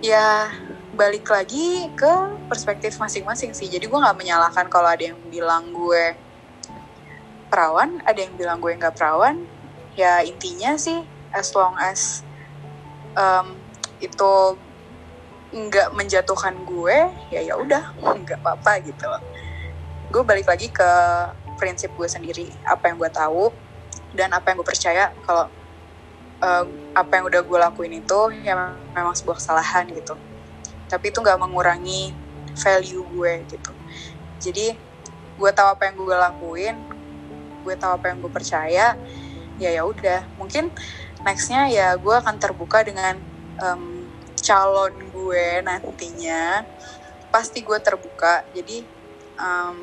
[0.00, 0.48] Ya
[0.96, 2.12] balik lagi ke
[2.48, 3.68] perspektif masing-masing sih.
[3.68, 6.16] Jadi gue nggak menyalahkan kalau ada yang bilang gue
[7.52, 9.44] perawan, ada yang bilang gue nggak perawan.
[10.00, 11.04] Ya intinya sih,
[11.34, 12.24] as long as
[13.18, 13.58] um,
[13.98, 14.32] itu
[15.48, 16.96] nggak menjatuhkan gue
[17.34, 19.08] ya ya udah nggak apa-apa gitu
[20.08, 20.90] gue balik lagi ke
[21.58, 23.50] prinsip gue sendiri apa yang gue tahu
[24.14, 25.50] dan apa yang gue percaya kalau
[26.42, 28.54] uh, apa yang udah gue lakuin itu ya
[28.94, 30.14] memang sebuah kesalahan gitu.
[30.88, 32.14] Tapi itu nggak mengurangi
[32.56, 33.72] value gue gitu.
[34.40, 34.66] Jadi
[35.38, 36.76] gue tahu apa yang gue lakuin
[37.62, 38.96] gue tahu apa yang gue percaya
[39.58, 40.24] ya ya udah.
[40.40, 40.72] Mungkin
[41.28, 43.20] nextnya ya gue akan terbuka dengan
[43.60, 44.08] em,
[44.40, 46.64] calon gue nantinya.
[47.28, 48.48] Pasti gue terbuka.
[48.56, 48.80] Jadi
[49.36, 49.74] em,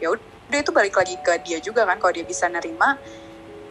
[0.00, 2.00] ya udah itu balik lagi ke dia juga kan.
[2.00, 2.96] Kalau dia bisa nerima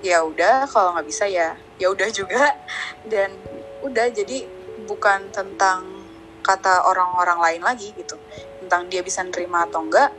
[0.06, 0.70] ya udah.
[0.70, 2.54] Kalau nggak bisa ya ya udah juga.
[3.02, 3.34] Dan
[3.82, 4.46] udah jadi
[4.86, 6.06] bukan tentang
[6.46, 8.22] kata orang-orang lain lagi gitu.
[8.62, 10.14] Tentang dia bisa nerima atau enggak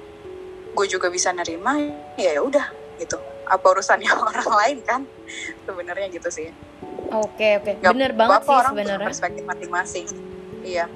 [0.70, 1.78] gue juga bisa nerima
[2.18, 2.66] ya ya udah
[2.98, 3.14] gitu.
[3.46, 5.00] Apa urusannya orang lain kan?
[5.62, 6.69] Sebenarnya gitu sih
[7.10, 7.70] Oke oke.
[7.82, 9.08] Nggak Bener banget sih sebenarnya.
[9.10, 10.06] perspektif masing-masing
[10.62, 10.86] iya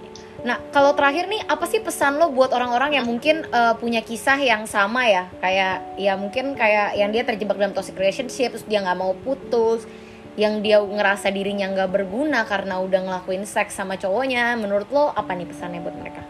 [0.45, 4.37] Nah, kalau terakhir nih apa sih pesan lo buat orang-orang yang mungkin eh, punya kisah
[4.37, 5.25] yang sama ya?
[5.41, 9.89] Kayak ya mungkin kayak yang dia terjebak dalam toxic relationship terus dia nggak mau putus,
[10.37, 14.53] yang dia ngerasa dirinya nggak berguna karena udah ngelakuin seks sama cowoknya.
[14.61, 16.21] Menurut lo apa nih pesannya buat mereka?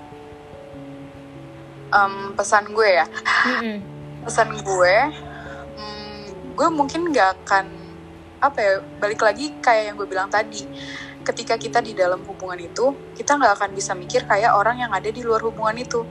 [1.91, 3.07] Em, pesan gue ya
[3.47, 3.79] Mm-mm.
[4.27, 4.97] pesan gue
[5.79, 6.23] hmm,
[6.59, 7.71] gue mungkin gak akan
[8.51, 10.65] apa ya balik lagi kayak yang gue bilang tadi.
[11.25, 15.09] Ketika kita di dalam hubungan itu kita nggak akan bisa mikir kayak orang yang ada
[15.09, 16.05] di luar hubungan itu.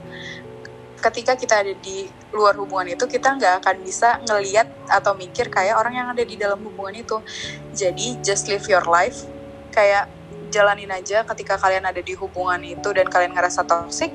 [0.98, 5.78] Ketika kita ada di luar hubungan itu kita nggak akan bisa ngeliat atau mikir kayak
[5.78, 7.22] orang yang ada di dalam hubungan itu.
[7.70, 9.22] Jadi just live your life.
[9.70, 10.10] Kayak
[10.50, 14.10] jalanin aja ketika kalian ada di hubungan itu dan kalian ngerasa toxic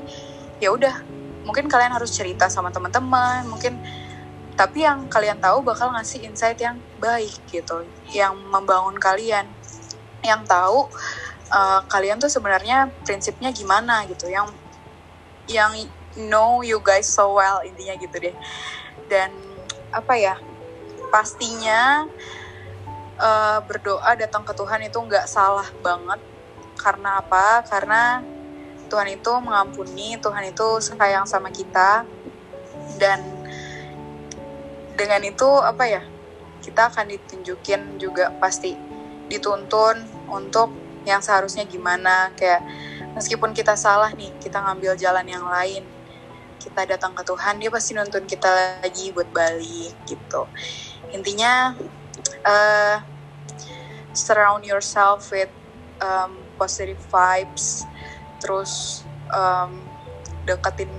[0.60, 1.00] ya udah.
[1.48, 3.80] Mungkin kalian harus cerita sama teman-teman mungkin
[4.60, 9.48] tapi yang kalian tahu bakal ngasih insight yang baik gitu yang membangun kalian.
[10.20, 10.92] Yang tahu
[11.56, 14.52] uh, kalian tuh sebenarnya prinsipnya gimana gitu yang
[15.48, 15.72] yang
[16.28, 18.36] know you guys so well intinya gitu deh.
[19.08, 19.32] Dan
[19.96, 20.36] apa ya
[21.08, 22.04] pastinya
[23.16, 26.20] uh, berdoa datang ke Tuhan itu nggak salah banget.
[26.76, 27.64] Karena apa?
[27.64, 28.20] Karena
[28.92, 32.04] Tuhan itu mengampuni Tuhan itu sayang sama kita.
[33.00, 33.39] Dan
[35.00, 36.04] dengan itu apa ya
[36.60, 38.76] kita akan ditunjukin juga pasti
[39.32, 40.76] dituntun untuk
[41.08, 42.36] yang seharusnya gimana.
[42.36, 42.68] Kayak
[43.16, 45.88] meskipun kita salah nih kita ngambil jalan yang lain
[46.60, 50.44] kita datang ke Tuhan dia pasti nuntun kita lagi buat balik gitu.
[51.16, 51.72] Intinya
[52.44, 53.00] uh,
[54.12, 55.50] surround yourself with
[56.04, 57.88] um, positive vibes
[58.44, 59.80] terus um,
[60.44, 60.92] deketin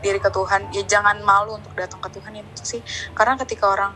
[0.00, 0.72] diri ke Tuhan.
[0.72, 2.82] Ya jangan malu untuk datang ke Tuhan itu sih.
[3.12, 3.92] Karena ketika orang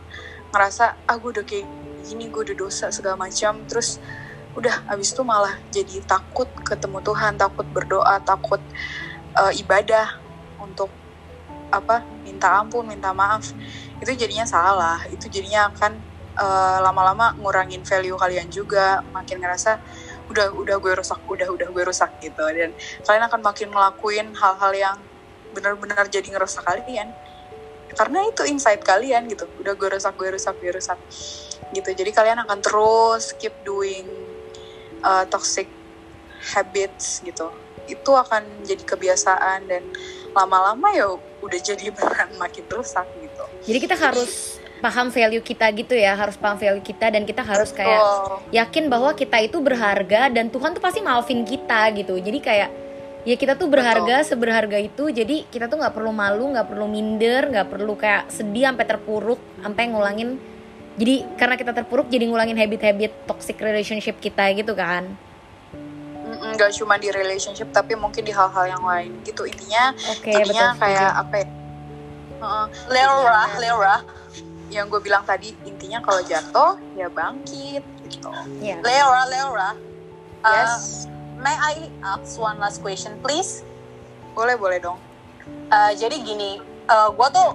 [0.53, 1.67] ngerasa ah gue udah kayak
[2.05, 3.97] gini gue udah dosa segala macam terus
[4.55, 8.63] udah abis itu malah jadi takut ketemu Tuhan takut berdoa takut
[9.35, 10.15] uh, ibadah
[10.63, 10.87] untuk
[11.73, 13.51] apa minta ampun minta maaf.
[13.99, 15.03] Itu jadinya salah.
[15.11, 15.91] Itu jadinya akan
[16.39, 19.03] uh, lama-lama ngurangin value kalian juga.
[19.11, 19.81] Makin ngerasa
[20.31, 22.43] udah udah gue rusak udah udah gue rusak gitu.
[22.47, 22.71] Dan
[23.03, 24.97] kalian akan makin ngelakuin hal-hal yang
[25.55, 27.15] benar-benar jadi ngerusak kalian.
[27.95, 29.47] Karena itu insight kalian gitu.
[29.63, 30.99] Udah gue rusak gue rusak gue rusak.
[31.71, 31.89] Gitu.
[31.95, 34.03] Jadi kalian akan terus keep doing
[34.99, 35.71] uh, toxic
[36.51, 37.47] habits gitu.
[37.87, 39.83] Itu akan jadi kebiasaan dan
[40.35, 41.07] lama-lama ya
[41.39, 43.43] udah jadi beneran makin rusak gitu.
[43.71, 46.19] Jadi kita harus paham value kita gitu ya.
[46.19, 48.03] Harus paham value kita dan kita harus kayak
[48.51, 52.19] yakin bahwa kita itu berharga dan Tuhan tuh pasti maafin kita gitu.
[52.19, 52.69] Jadi kayak
[53.25, 54.29] ya kita tuh berharga Betul.
[54.29, 55.09] seberharga itu.
[55.09, 59.41] Jadi kita tuh nggak perlu malu nggak perlu minder nggak perlu kayak sedih sampai terpuruk
[59.59, 60.37] sampai ngulangin.
[60.95, 65.17] Jadi karena kita terpuruk jadi ngulangin habit-habit toxic relationship kita gitu kan.
[66.55, 69.11] Nggak cuma di relationship tapi mungkin di hal-hal yang lain.
[69.25, 71.21] Gitu intinya okay, intinya betul, kayak betul.
[71.25, 71.47] apa ya?
[72.35, 73.97] Uh, Leora Leora
[74.69, 78.29] yang gue bilang tadi intinya kalau jatuh ya bangkit gitu.
[78.61, 78.79] Yeah.
[78.85, 79.69] Leora Leora
[80.45, 81.09] uh, yes
[81.39, 83.63] may I ask one last question please?
[84.35, 84.99] Boleh boleh dong.
[85.69, 87.49] Uh, jadi gini uh, gue tuh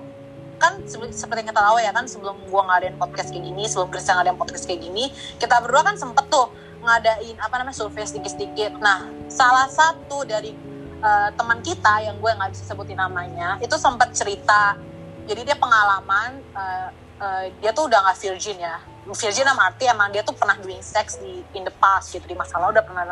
[0.60, 4.12] kan seperti yang kita tahu ya kan sebelum gua ngadain podcast kayak gini sebelum Krista
[4.12, 5.08] ngadain podcast kayak gini
[5.40, 6.52] kita berdua kan sempet tuh
[6.84, 8.76] ngadain apa namanya survei sedikit-sedikit.
[8.76, 10.52] Nah salah satu dari
[11.00, 14.76] uh, teman kita yang gue nggak bisa sebutin namanya itu sempat cerita
[15.24, 16.88] jadi dia pengalaman uh,
[17.24, 18.76] uh, dia tuh udah nggak virgin ya.
[19.10, 22.36] Virgin sama arti emang dia tuh pernah doing sex di in the past gitu di
[22.36, 23.04] masa lalu udah pernah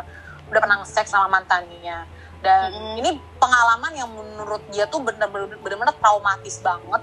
[0.49, 2.05] udah pernah seks sama mantannya
[2.39, 2.99] dan mm -hmm.
[3.03, 7.01] ini pengalaman yang menurut dia tuh bener-bener traumatis banget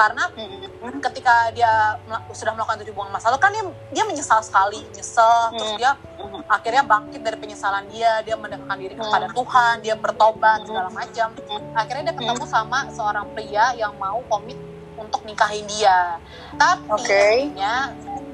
[0.00, 0.98] karena mm-hmm.
[1.04, 2.00] ketika dia
[2.32, 5.56] sudah melakukan tujuh hubungan masa lalu kan dia dia menyesal sekali nyesel mm-hmm.
[5.60, 6.42] terus dia mm-hmm.
[6.48, 9.36] akhirnya bangkit dari penyesalan dia dia mendekatkan diri kepada mm-hmm.
[9.36, 11.28] Tuhan dia bertobat segala macam
[11.76, 14.56] akhirnya dia ketemu sama seorang pria yang mau komit
[14.96, 16.16] untuk nikahin dia
[16.56, 17.36] tapi okay.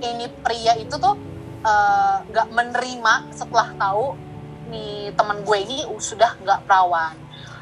[0.03, 1.19] ini pria itu tuh
[1.67, 2.23] uh,
[2.55, 4.15] menerima setelah tahu
[4.71, 7.15] nih teman gue ini sudah nggak perawan.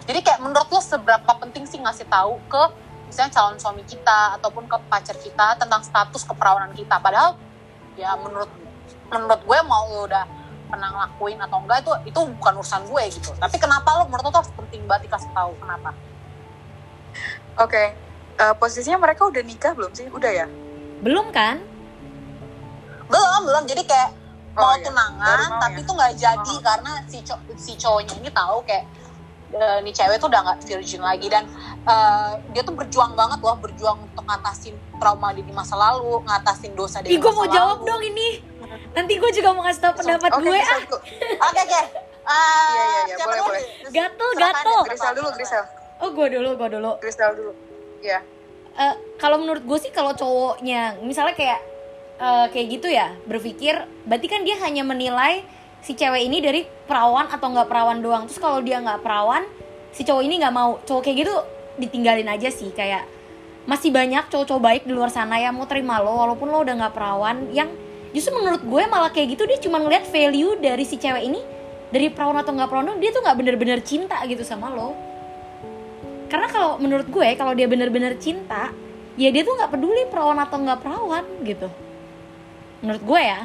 [0.04, 2.62] Jadi kayak menurut lo seberapa penting sih ngasih tahu ke
[3.08, 7.00] misalnya calon suami kita ataupun ke pacar kita tentang status keperawanan kita?
[7.00, 7.40] Padahal
[7.96, 8.50] ya menurut
[9.08, 10.24] menurut gue mau lo udah
[10.68, 13.30] pernah ngelakuin atau enggak itu itu bukan urusan gue gitu.
[13.36, 15.52] Tapi kenapa lo menurut lo tuh penting banget dikasih tahu?
[15.60, 15.90] Kenapa?
[17.54, 17.86] Oke okay.
[18.42, 20.10] uh, eh, posisinya mereka udah nikah belum sih?
[20.10, 20.46] Udah ya?
[21.00, 21.62] Belum kan?
[23.08, 23.64] Belum belum.
[23.70, 24.23] Jadi kayak
[24.54, 24.84] mau oh, iya.
[24.86, 25.86] tunangan tapi ya?
[25.86, 26.60] tuh nggak jadi oh.
[26.62, 28.84] karena si cow si cowoknya ini tahu kayak
[29.54, 31.44] uh, nih cewek tuh udah nggak virgin lagi dan
[31.86, 37.02] uh, dia tuh berjuang banget loh berjuang untuk ngatasin trauma di masa lalu ngatasin dosa
[37.02, 37.54] di masa gue mau lalu.
[37.54, 38.28] jawab dong ini.
[38.94, 40.80] Nanti gue juga mau kasih tau pendapat okay, gue ah.
[41.50, 41.80] oke oke.
[42.24, 43.64] Ah, iya iya iya boleh boleh.
[43.92, 44.78] gatel gatel.
[44.88, 45.64] Grisel dulu Grisel.
[46.02, 46.90] Oh gue dulu gue dulu.
[47.02, 47.52] Grisel dulu.
[48.02, 48.18] Ya
[48.78, 51.60] uh, kalau menurut gue sih kalau cowoknya misalnya kayak
[52.18, 53.74] uh, kayak gitu ya berpikir
[54.06, 55.42] berarti kan dia hanya menilai
[55.84, 58.24] si cewek ini dari perawan atau nggak perawan doang.
[58.24, 59.44] Terus kalau dia nggak perawan
[59.92, 60.80] si cowok ini nggak mau.
[60.80, 61.34] Cowok kayak gitu
[61.76, 63.04] ditinggalin aja sih kayak
[63.68, 66.94] masih banyak cowok-cowok baik di luar sana yang mau terima lo walaupun lo udah nggak
[66.94, 67.72] perawan yang
[68.12, 71.40] justru menurut gue malah kayak gitu dia cuma ngeliat value dari si cewek ini
[71.88, 74.96] dari perawan atau nggak perawan dia tuh nggak bener-bener cinta gitu sama lo.
[76.32, 78.72] Karena kalau menurut gue kalau dia bener-bener cinta
[79.14, 81.68] ya dia tuh nggak peduli perawan atau nggak perawan gitu
[82.84, 83.40] menurut gue ya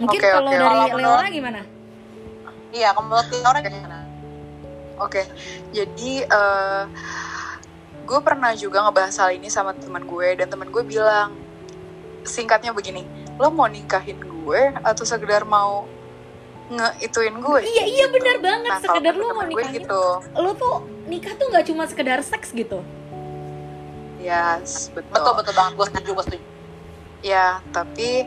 [0.00, 0.58] Mungkin okay, kalau okay.
[0.58, 1.60] dari kalau Leora gimana?
[2.74, 3.98] Iya, kalau menurut Leora gimana?
[4.94, 5.24] Oke, okay.
[5.74, 6.84] jadi uh,
[8.06, 11.34] gue pernah juga ngebahas hal ini sama teman gue dan teman gue bilang
[12.22, 13.02] singkatnya begini,
[13.38, 15.86] lo mau nikahin gue atau sekedar mau
[16.70, 17.60] ngeituin gue?
[17.66, 18.14] Iya iya gitu.
[18.18, 19.82] benar banget, nah, sekedar lo mau nikahin.
[19.82, 20.04] Gitu.
[20.38, 20.74] Lo tuh
[21.10, 22.82] nikah tuh nggak cuma sekedar seks gitu.
[24.22, 25.10] Yes, betul.
[25.10, 26.53] Betul betul banget, gue setuju, gue setuju.
[27.24, 28.20] Ya, tapi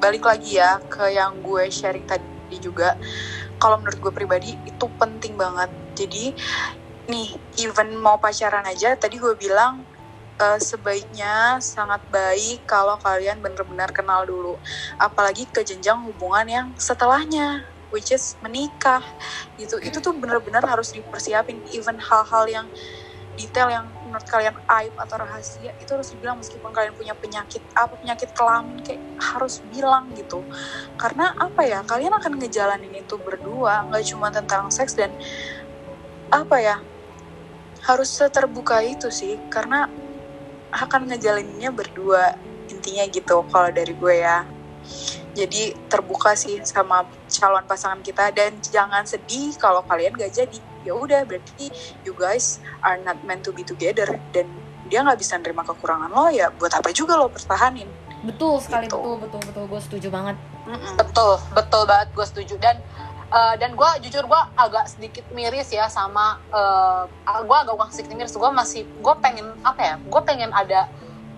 [0.00, 2.96] balik lagi ya ke yang gue sharing tadi juga.
[3.60, 5.68] Kalau menurut gue pribadi itu penting banget.
[5.92, 6.32] Jadi
[7.12, 7.28] nih
[7.60, 9.84] even mau pacaran aja tadi gue bilang
[10.40, 14.56] eh, sebaiknya sangat baik kalau kalian benar-benar kenal dulu.
[14.96, 19.04] Apalagi ke jenjang hubungan yang setelahnya which is menikah.
[19.60, 19.76] Gitu.
[19.84, 21.60] Itu tuh benar-benar harus dipersiapin.
[21.76, 22.66] Even hal-hal yang
[23.36, 27.94] detail yang menurut kalian aib atau rahasia itu harus dibilang meskipun kalian punya penyakit apa
[28.00, 30.40] penyakit kelamin kayak harus bilang gitu.
[30.96, 35.12] Karena apa ya kalian akan ngejalanin itu berdua nggak cuma tentang seks dan
[36.32, 36.76] apa ya
[37.84, 39.88] harus seterbuka itu sih karena
[40.72, 42.36] akan ngejalaninnya berdua
[42.68, 44.44] intinya gitu kalau dari gue ya
[45.38, 48.34] jadi terbuka sih sama calon pasangan kita.
[48.34, 50.58] Dan jangan sedih kalau kalian gak jadi.
[50.82, 51.70] Ya udah berarti
[52.02, 54.18] you guys are not meant to be together.
[54.34, 54.50] Dan
[54.88, 57.86] dia nggak bisa nerima kekurangan lo ya buat apa juga lo pertahanin.
[58.24, 58.98] Betul sekali Gitu.
[58.98, 59.64] betul betul betul.
[59.68, 60.36] Gue setuju banget.
[60.96, 62.54] Betul, betul banget gue setuju.
[62.58, 62.76] Dan
[63.28, 67.04] eh, dan gue jujur gue agak sedikit miris ya sama uh,
[67.44, 68.34] gue agak agak sedikit miris.
[68.34, 70.88] Gue masih gue pengen apa ya gue pengen ada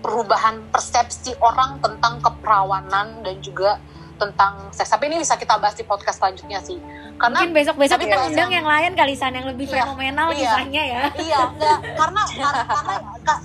[0.01, 3.77] perubahan persepsi orang tentang keperawanan dan juga
[4.17, 4.85] tentang seks.
[4.87, 6.77] Tapi ini bisa kita bahas di podcast selanjutnya sih.
[7.17, 9.65] Karena mungkin besok besok tapi kita bahas undang yang- yang lain kali San yang lebih
[9.65, 10.37] Iya, fenomenal iya.
[10.37, 11.01] kisahnya ya.
[11.15, 13.43] Iya enggak karena karena karena, ka-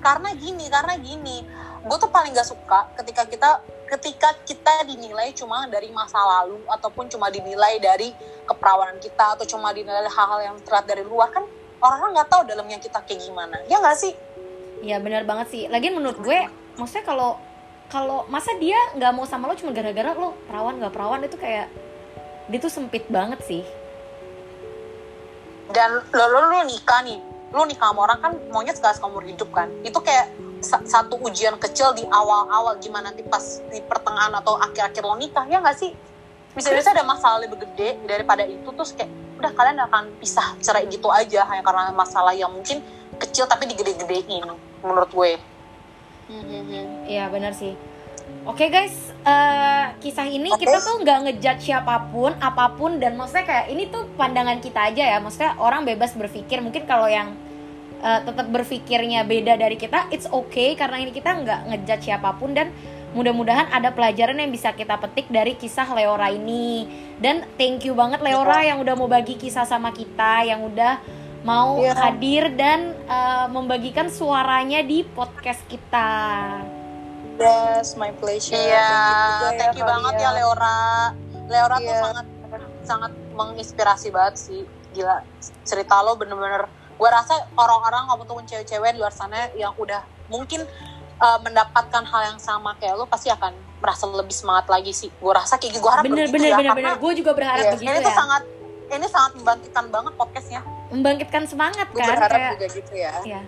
[0.00, 1.36] karena gini karena gini.
[1.86, 3.50] Gue tuh paling gak suka ketika kita
[3.86, 8.10] ketika kita dinilai cuma dari masa lalu ataupun cuma dinilai dari
[8.42, 11.30] keperawanan kita atau cuma dinilai hal-hal yang terlihat dari luar.
[11.30, 11.46] Kan
[11.78, 13.56] orang-orang nggak tahu dalamnya kita kayak gimana.
[13.64, 14.12] Ya nggak sih
[14.84, 15.62] Iya benar banget sih.
[15.68, 16.38] Lagian menurut gue,
[16.76, 17.40] maksudnya kalau
[17.86, 21.70] kalau masa dia nggak mau sama lo cuma gara-gara lo perawan nggak perawan itu kayak
[22.50, 23.62] dia tuh sempit banget sih.
[25.66, 27.18] dan lo, lo, lo nikah nih
[27.50, 30.30] lo nikah sama orang kan maunya segala seumur hidup kan itu kayak
[30.62, 35.42] sa- satu ujian kecil di awal-awal gimana nanti pas di pertengahan atau akhir-akhir lo nikah
[35.50, 35.90] ya nggak sih
[36.56, 41.12] bisa-bisa ada masalah lebih gede daripada itu terus kayak udah kalian akan pisah cerai gitu
[41.12, 42.80] aja hanya karena masalah yang mungkin
[43.18, 44.44] kecil tapi digede-gedein
[44.84, 45.40] menurut gue
[47.06, 47.78] Iya benar sih.
[48.42, 50.66] Oke guys, eh, kisah ini Oke.
[50.66, 54.90] kita tuh nggak ngejudge siapa pun, apa pun dan maksudnya kayak ini tuh pandangan kita
[54.90, 55.18] aja ya.
[55.22, 56.58] Maksudnya orang bebas berpikir.
[56.58, 57.38] Mungkin kalau yang
[58.02, 62.54] eh, tetap berpikirnya beda dari kita, it's okay karena ini kita nggak ngejudge siapa pun
[62.54, 62.74] dan
[63.14, 66.90] mudah-mudahan ada pelajaran yang bisa kita petik dari kisah Leora ini.
[67.22, 70.98] Dan thank you banget Leora yang udah mau bagi kisah sama kita, yang udah
[71.46, 71.94] mau Iya.
[71.94, 76.10] hadir dan eh, membagikan suaranya di podcast kita.
[77.36, 78.88] yes my pleasure iya
[79.38, 80.36] juga thank you banget ya kalian.
[80.36, 80.78] Leora
[81.46, 82.00] Leora tuh Iya.
[82.02, 82.26] sangat
[82.82, 85.20] sangat menginspirasi banget sih gila
[85.62, 90.64] cerita lo bener-bener gue rasa orang-orang ataupun cewek-cewek di luar sana yang udah mungkin
[91.18, 95.28] uh, mendapatkan hal yang sama kayak lo pasti akan merasa lebih semangat lagi sih gue
[95.30, 97.72] rasa kayak gitu gue harap bener begitu bener ya bener bener gue juga berharap Iya,
[97.76, 98.42] begitu ini tuh ya sangat
[98.88, 100.60] ini sangat membangkitkan banget podcastnya
[100.92, 103.12] membangkitkan semangat gue kan berharap kayak juga gitu ya.
[103.26, 103.40] Ya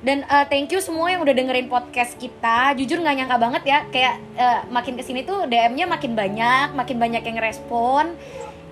[0.00, 2.72] dan uh, thank you semua yang udah dengerin podcast kita.
[2.80, 6.96] Jujur nggak nyangka banget ya kayak uh, makin ke sini tuh DM-nya makin banyak makin
[6.96, 8.16] banyak yang respon.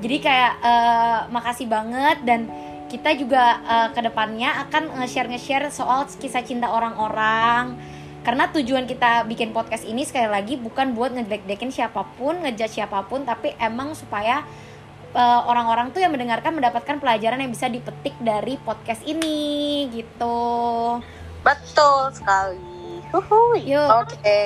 [0.00, 2.24] Jadi kayak uh, makasih banget.
[2.24, 2.48] Dan
[2.88, 7.76] kita juga uh, ke depannya akan nge-share nge-share soal kisah cinta orang-orang.
[8.24, 13.04] Karena tujuan kita bikin podcast ini sekali lagi bukan buat ngedek-dekin siapa pun ngejudge siapa
[13.04, 14.48] pun tapi emang supaya
[15.12, 19.38] uh, orang-orang tuh yang mendengarkan mendapatkan pelajaran yang bisa dipetik dari podcast ini
[19.92, 20.98] gitu.
[21.40, 23.00] betul sekali
[24.04, 24.36] oke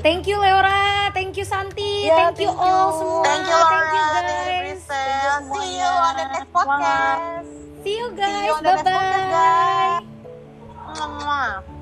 [0.00, 2.98] thank you Leora, thank you Santi, Ya, thank you thank all you.
[2.98, 3.22] semua.
[3.24, 5.44] thank you Laura thank you thank you guys.
[5.52, 7.44] See you on the next podcast
[7.82, 8.46] See you See guys.
[8.46, 10.00] you on the Bye next podcast, bye.
[11.60, 11.75] guys.